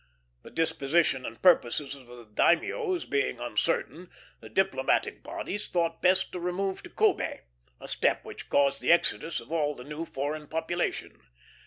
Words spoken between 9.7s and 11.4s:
the new foreign population.